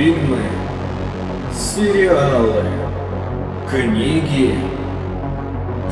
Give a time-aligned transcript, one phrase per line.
[0.00, 0.38] Фильмы,
[1.52, 2.64] сериалы,
[3.70, 4.54] книги,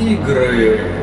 [0.01, 0.98] игры.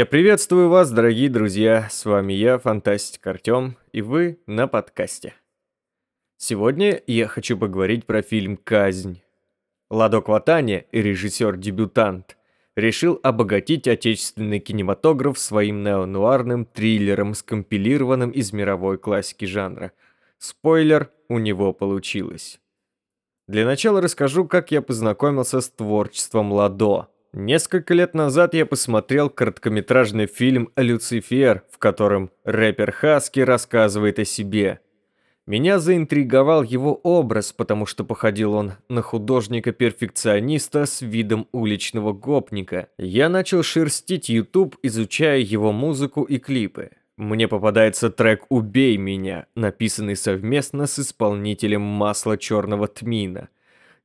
[0.00, 5.34] Я приветствую вас, дорогие друзья, с вами я, Фантастик Артём, и вы на подкасте.
[6.38, 9.20] Сегодня я хочу поговорить про фильм «Казнь».
[9.90, 12.38] Ладо Кватани, режиссер-дебютант,
[12.76, 19.92] решил обогатить отечественный кинематограф своим неонуарным триллером, скомпилированным из мировой классики жанра.
[20.38, 22.58] Спойлер, у него получилось.
[23.46, 30.26] Для начала расскажу, как я познакомился с творчеством Ладо– Несколько лет назад я посмотрел короткометражный
[30.26, 34.80] фильм «Люцифер», в котором рэпер Хаски рассказывает о себе.
[35.46, 42.88] Меня заинтриговал его образ, потому что походил он на художника-перфекциониста с видом уличного гопника.
[42.98, 46.90] Я начал шерстить YouTube, изучая его музыку и клипы.
[47.16, 53.50] Мне попадается трек «Убей меня», написанный совместно с исполнителем масла черного тмина–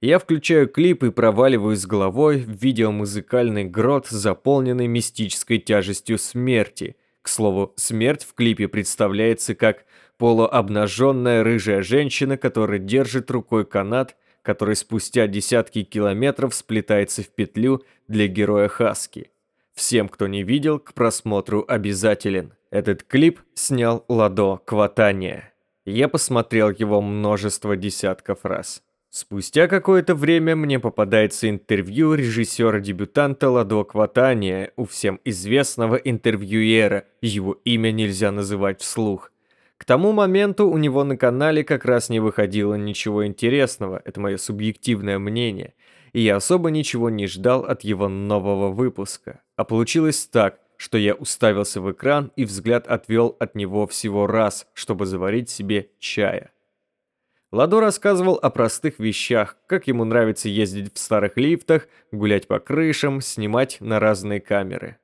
[0.06, 6.96] я включаю клип и проваливаюсь головой в видеомузыкальный грот, заполненный мистической тяжестью смерти.
[7.24, 9.86] К слову, смерть в клипе представляется как
[10.20, 18.28] полуобнаженная рыжая женщина, которая держит рукой канат, который спустя десятки километров сплетается в петлю для
[18.28, 19.32] героя Хаски.
[19.74, 22.54] Всем, кто не видел, к просмотру обязателен.
[22.70, 25.52] Этот клип снял Ладо Кватания.
[25.84, 28.85] Я посмотрел его множество десятков раз.
[29.18, 37.92] Спустя какое-то время мне попадается интервью режиссера-дебютанта Ладо Кватания у всем известного интервьюера, его имя
[37.92, 39.32] нельзя называть вслух.
[39.78, 44.36] К тому моменту у него на канале как раз не выходило ничего интересного, это мое
[44.36, 45.76] субъективное мнение,
[46.12, 49.40] и я особо ничего не ждал от его нового выпуска.
[49.56, 54.68] А получилось так, что я уставился в экран и взгляд отвел от него всего раз,
[54.74, 56.52] чтобы заварить себе чая.
[57.56, 63.22] Ладо рассказывал о простых вещах, как ему нравится ездить в старых лифтах, гулять по крышам,
[63.22, 64.98] снимать на разные камеры.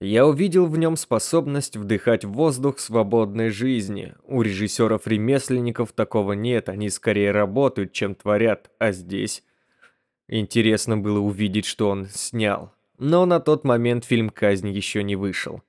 [0.00, 4.14] Я увидел в нем способность вдыхать воздух свободной жизни.
[4.24, 9.44] У режиссеров-ремесленников такого нет, они скорее работают, чем творят, а здесь...
[10.28, 12.72] Интересно было увидеть, что он снял.
[12.96, 15.62] Но на тот момент фильм «Казнь» еще не вышел.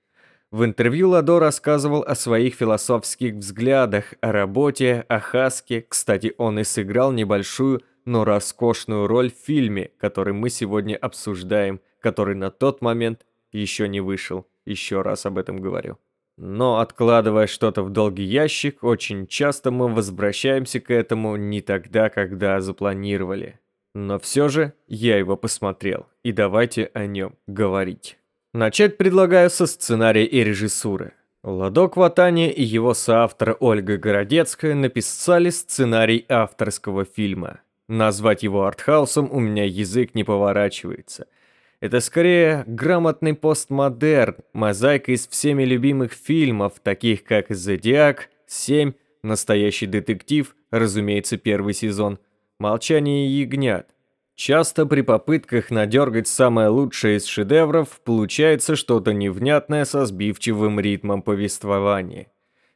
[0.51, 5.85] В интервью Ладо рассказывал о своих философских взглядах, о работе, о Хаске.
[5.87, 12.33] Кстати, он и сыграл небольшую, но роскошную роль в фильме, который мы сегодня обсуждаем, который
[12.33, 14.47] на тот момент еще не вышел.
[14.65, 15.99] Еще раз об этом говорю.
[16.35, 22.59] Но откладывая что-то в долгий ящик, очень часто мы возвращаемся к этому не тогда, когда
[22.59, 23.59] запланировали.
[23.93, 28.18] Но все же я его посмотрел, и давайте о нем говорить.
[28.53, 31.13] Начать предлагаю со сценария и режиссуры.
[31.43, 37.59] Ладок Ватани и его соавтор Ольга Городецкая написали сценарий авторского фильма.
[37.87, 41.27] Назвать его артхаусом у меня язык не поворачивается.
[41.79, 50.55] Это скорее грамотный постмодерн, мозаика из всеми любимых фильмов, таких как «Зодиак», «Семь», «Настоящий детектив»,
[50.71, 52.17] разумеется, первый сезон,
[52.59, 53.87] «Молчание ягнят».
[54.39, 62.31] Часто при попытках надергать самое лучшее из шедевров получается что-то невнятное со сбивчивым ритмом повествования.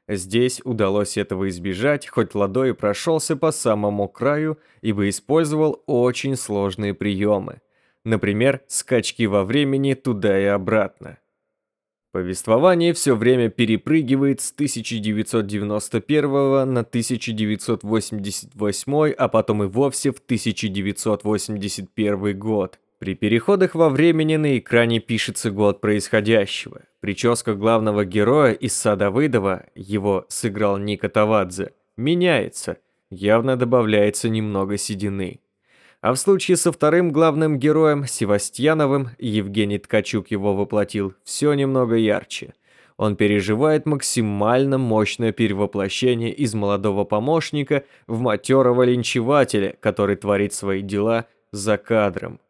[0.09, 7.62] Здесь удалось этого избежать, хоть Ладой прошелся по самому краю, ибо использовал очень сложные приемы.
[8.03, 11.18] Например, скачки во времени туда и обратно.
[12.13, 22.78] Повествование все время перепрыгивает с 1991 на 1988, а потом и вовсе в 1981 год.
[23.00, 26.83] При переходах во времени на экране пишется год происходящего.
[27.00, 32.77] Прическа главного героя Исса Давыдова, его сыграл Ника Тавадзе, меняется,
[33.09, 35.39] явно добавляется немного седины.
[36.03, 42.55] А в случае со вторым главным героем, Севастьяновым, Евгений Ткачук его воплотил, все немного ярче.
[42.97, 51.27] Он переживает максимально мощное перевоплощение из молодого помощника в матерого линчевателя, который творит свои дела
[51.53, 52.41] за кадром.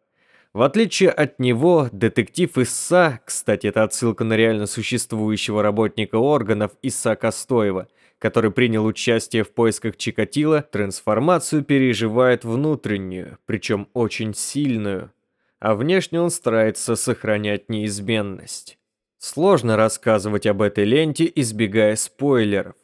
[0.53, 7.15] В отличие от него, детектив Исса, кстати, это отсылка на реально существующего работника органов Исса
[7.15, 7.87] Костоева–
[8.23, 15.11] который принял участие в поисках Чикатила, трансформацию переживает внутреннюю, причем очень сильную,
[15.59, 18.77] а внешне он старается сохранять неизменность.
[19.17, 22.75] Сложно рассказывать об этой ленте, избегая спойлеров.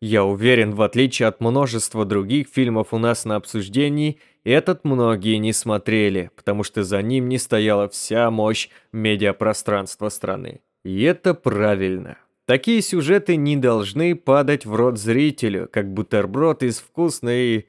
[0.00, 5.52] Я уверен, в отличие от множества других фильмов у нас на обсуждении, этот многие не
[5.52, 10.60] смотрели, потому что за ним не стояла вся мощь медиапространства страны.
[10.82, 12.18] И это правильно.
[12.48, 17.66] Такие сюжеты не должны падать в рот зрителю, как бутерброд из вкусной...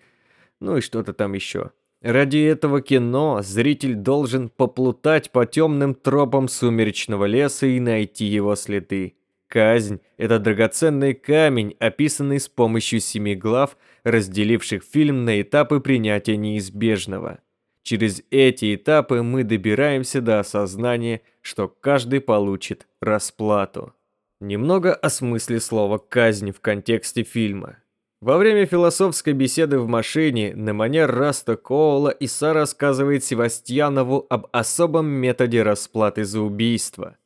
[0.62, 1.72] ну и что-то там еще.
[2.02, 9.16] Ради этого кино зритель должен поплутать по темным тропам сумеречного леса и найти его следы.
[9.48, 17.40] Казнь– это драгоценный камень, описанный с помощью семи глав, разделивших фильм на этапы принятия неизбежного.
[17.84, 23.94] Через эти этапы мы добираемся до осознания, что каждый получит расплату.
[24.42, 27.80] Немного о смысле слова «казнь» в контексте фильма.
[28.22, 35.08] Во время философской беседы в машине на манер Раста Коула Иса рассказывает Севастьянову об особом
[35.08, 37.18] методе расплаты за убийство.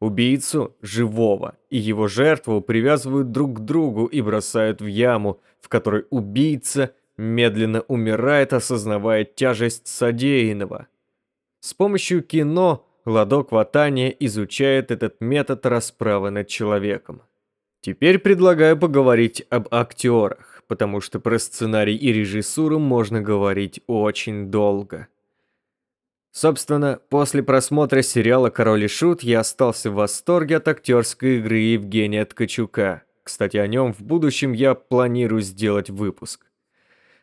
[0.00, 6.04] Убийцу, живого, и его жертву привязывают друг к другу и бросают в яму, в которой
[6.10, 10.88] убийца медленно умирает, осознавая тяжесть содеянного.
[11.60, 17.22] С помощью кино Ладок Ватания изучает этот метод расправы над человеком.
[17.80, 25.08] Теперь предлагаю поговорить об актерах, потому что про сценарий и режиссуру можно говорить очень долго.
[26.30, 32.24] Собственно, после просмотра сериала «Король и Шут» я остался в восторге от актерской игры Евгения
[32.24, 33.02] Ткачука.
[33.24, 36.49] Кстати, о нем в будущем я планирую сделать выпуск.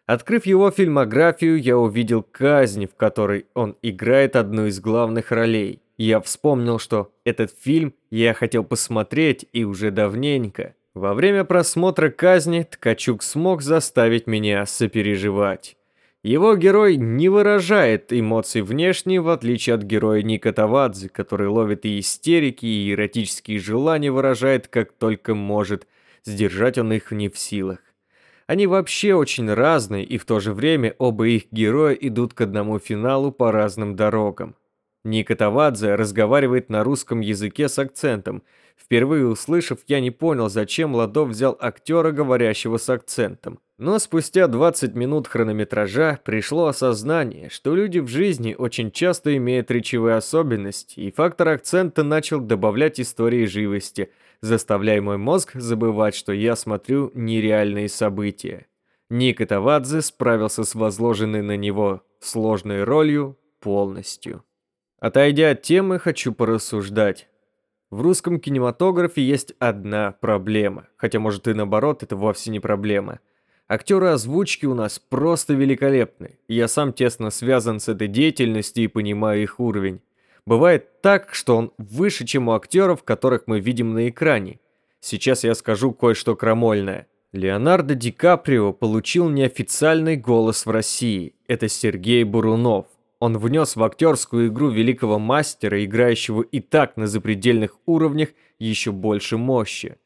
[0.07, 6.21] Открыв его фильмографию, я увидел казнь, в которой он играет одну из главных ролей я
[6.21, 10.75] вспомнил, что этот фильм я хотел посмотреть и уже давненько.
[10.94, 15.75] Во время просмотра казни Ткачук смог заставить меня сопереживать.
[16.24, 22.00] Его герой не выражает эмоций внешне, в отличие от героя Ника Тавадзе, который ловит и
[22.00, 25.88] истерики, и эротические желания выражает как только может,
[26.25, 27.80] сдержать он их не в силах.
[28.48, 32.80] Они вообще очень разные, и в то же время оба их героя идут к одному
[32.80, 34.56] финалу по разным дорогам.
[35.04, 38.44] Ника Тавадзе разговаривает на русском языке с акцентом.
[38.78, 43.60] Впервые услышав, я не понял, зачем Ладов взял актера, говорящего с акцентом.
[43.77, 50.15] Но спустя 20 минут хронометража пришло осознание, что люди в жизни очень часто имеют речевые
[50.15, 57.12] особенности, и фактор акцента начал добавлять истории живости, заставляя мой мозг забывать, что я смотрю
[57.13, 58.65] нереальные события.
[59.12, 64.44] Ника Тавадзе справился с возложенной на него сложной ролью полностью.
[65.00, 67.29] Отойдя от темы, хочу порассуждать.
[67.91, 73.19] В русском кинематографе есть одна проблема, хотя может и наоборот, это вовсе не проблема.
[73.69, 76.40] Актеры озвучки у нас просто великолепны.
[76.48, 80.00] Я сам тесно связан с этой деятельностью и понимаю их уровень.
[80.46, 84.62] Бывает так, что он выше, чем у актеров, которых мы видим на экране.
[85.02, 87.08] Сейчас я скажу кое-что крамольное.
[87.34, 91.36] Леонардо Ди Каприо получил неофициальный голос в России.
[91.48, 92.86] Это Сергей Бурунов.
[93.20, 98.30] Он внес в актерскую игру великого мастера, играющего и так на запредельных уровнях,
[98.60, 99.98] еще больше мощи.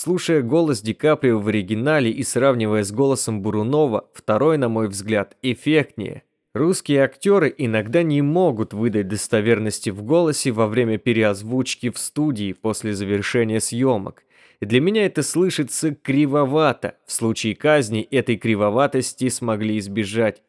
[0.00, 5.36] Слушая голос Ди Каприо в оригинале и сравнивая с голосом Бурунова, второй, на мой взгляд,
[5.42, 6.22] эффектнее.
[6.54, 12.94] Русские актеры иногда не могут выдать достоверности в голосе во время переозвучки в студии после
[12.94, 14.22] завершения съемок.
[14.60, 16.94] Для меня это слышится кривовато.
[17.04, 20.44] В случае казни этой кривоватости смогли избежать.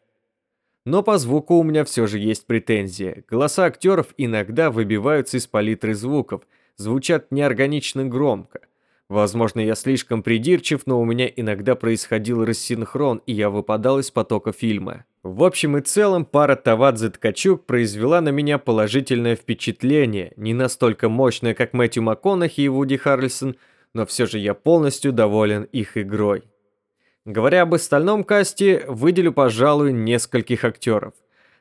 [0.86, 3.24] Но по звуку у меня все же есть претензия.
[3.28, 6.44] Голоса актеров иногда выбиваются из палитры звуков,
[6.78, 8.60] звучат неорганично громко.
[9.10, 14.52] Возможно, я слишком придирчив, но у меня иногда происходил рассинхрон, и я выпадал из потока
[14.52, 15.06] фильма.
[15.24, 21.74] В общем и целом, пара Тавадзе-Ткачук произвела на меня положительное впечатление, не настолько мощное, как
[21.74, 23.56] Мэтью МакКонахи и Вуди Харрельсон,
[23.96, 26.44] но все же я полностью доволен их игрой.
[27.26, 31.14] Говоря об остальном касте, выделю, пожалуй, нескольких актеров.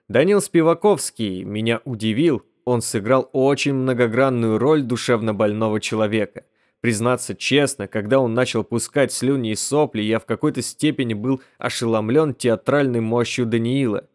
[0.06, 6.44] Данил Спиваковский меня удивил, он сыграл очень многогранную роль душевно больного человека.
[6.80, 12.34] Признаться честно, когда он начал пускать слюни и сопли, я в какой-то степени был ошеломлен
[12.34, 14.08] театральной мощью Даниила.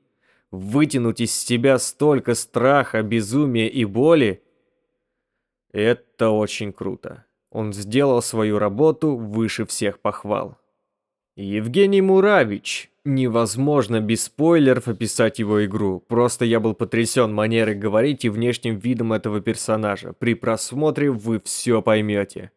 [0.51, 4.43] Вытянуть из себя столько страха, безумия и боли–
[5.73, 7.25] это очень круто.
[7.49, 10.57] Он сделал свою работу выше всех похвал.
[11.35, 12.91] Евгений Муравич.
[13.05, 15.99] Невозможно без спойлеров описать его игру.
[16.07, 20.13] Просто я был потрясен манерой говорить и внешним видом этого персонажа.
[20.13, 22.51] При просмотре вы все поймете.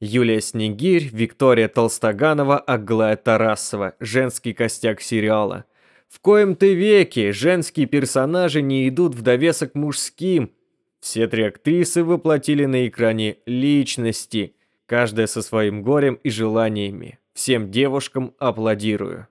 [0.00, 3.94] Юлия Снегирь, Виктория Толстоганова, Аглая Тарасова.
[4.00, 5.64] Женский костяк сериала.
[6.08, 10.52] В коем-то веке женские персонажи не идут в довесок мужским.
[11.00, 14.54] Все три актрисы воплотили на экране личности–
[14.86, 17.18] каждая со своим горем и желаниями.
[17.34, 19.28] Всем девушкам аплодирую.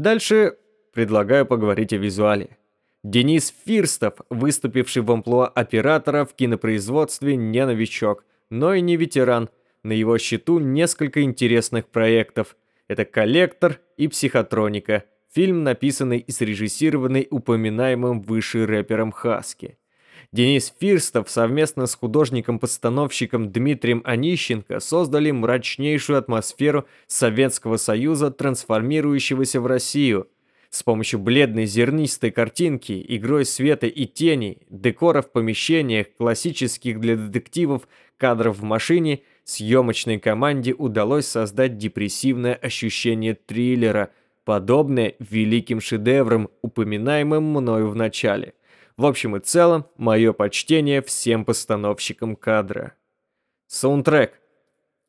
[0.00, 0.56] Дальше
[0.94, 2.56] предлагаю поговорить о визуале.
[3.04, 9.50] Денис Фирстов, выступивший в амплуа оператора в кинопроизводстве, не новичок, но и не ветеран.
[9.82, 12.56] На его счету несколько интересных проектов.
[12.88, 19.76] Это «Коллектор» и «Психотроника», фильм, написанный и срежиссированный упоминаемым выше рэпером Хаски.
[20.32, 30.28] Денис Фирстов совместно с художником-постановщиком Дмитрием Онищенко создали мрачнейшую атмосферу Советского Союза, трансформирующегося в Россию–
[30.70, 37.88] с помощью бледной зернистой картинки, игрой света и теней, декора в помещениях, классических для детективов
[38.16, 44.10] кадров в машине, съемочной команде удалось создать депрессивное ощущение триллера,
[44.44, 48.54] подобное великим шедеврам, упоминаемым мною в начале.
[49.00, 52.92] В общем и целом, мое почтение всем постановщикам кадра.
[53.66, 54.38] Саундтрек.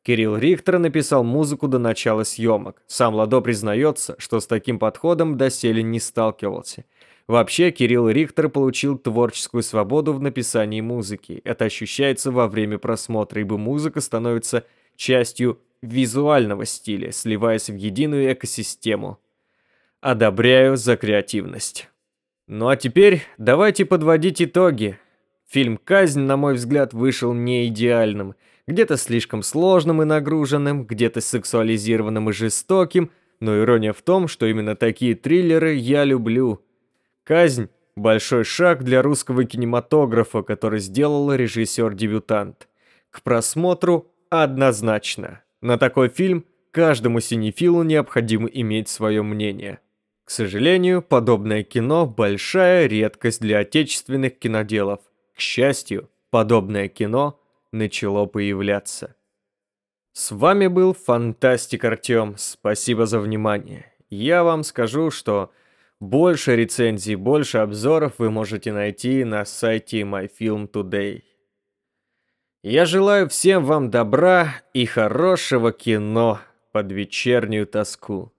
[0.02, 2.82] Кирилл Рихтер написал музыку до начала съемок.
[2.86, 6.86] Сам Ладо признается, что с таким подходом доселе не сталкивался.
[7.26, 11.42] Вообще, Кирилл Рихтер получил творческую свободу в написании музыки.
[11.44, 14.64] Это ощущается во время просмотра, ибо музыка становится
[14.96, 19.18] частью визуального стиля, сливаясь в единую экосистему.
[20.00, 21.91] Одобряю за креативность.
[22.54, 24.98] Ну а теперь давайте подводить итоги.
[25.48, 28.34] Фильм «Казнь», на мой взгляд, вышел не идеальным–
[28.66, 34.76] где-то слишком сложным и нагруженным, где-то сексуализированным и жестоким, но ирония в том, что именно
[34.76, 36.60] такие триллеры я люблю.
[37.24, 42.68] «Казнь»— большой шаг для русского кинематографа, который сделал режиссер-дебютант.
[43.10, 45.40] К просмотру однозначно.
[45.62, 49.80] На такой фильм каждому синефилу необходимо иметь свое мнение.
[50.34, 55.00] Сожалению, подобное кино– большая редкость для отечественных киноделов.
[55.36, 57.38] К счастью, подобное кино–
[57.70, 59.14] начало появляться.
[60.14, 62.36] С вами был Фантастик Артем.
[62.38, 63.92] Спасибо за внимание.
[64.08, 65.52] Я вам скажу, что
[66.00, 71.24] больше рецензий, больше обзоров вы можете найти на сайте MyFilm Today.
[72.62, 76.40] Я желаю всем вам добра и хорошего кино
[76.72, 78.32] под вечернюю тоску.